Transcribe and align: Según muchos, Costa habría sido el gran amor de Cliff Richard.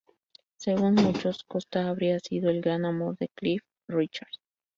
Según 0.57 0.95
muchos, 0.95 1.43
Costa 1.43 1.87
habría 1.87 2.17
sido 2.17 2.49
el 2.49 2.59
gran 2.59 2.85
amor 2.85 3.15
de 3.19 3.27
Cliff 3.35 3.61
Richard. 3.87 4.31